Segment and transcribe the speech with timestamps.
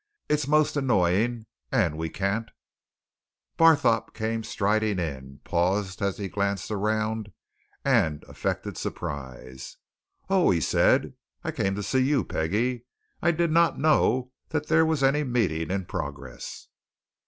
[0.27, 2.49] "It's most annoying, and we can't"
[3.59, 7.31] Barthorpe came striding in, paused as he glanced around,
[7.85, 9.77] and affected surprise.
[10.27, 11.13] "Oh!" he said.
[11.43, 12.85] "I came to see you, Peggie
[13.21, 16.67] I did not know that there was any meeting in progress."